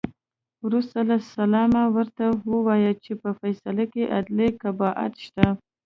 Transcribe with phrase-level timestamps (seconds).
[0.65, 5.45] وروسته له سلامه ورته ووایه چې په فیصله کې عدلي قباحت شته.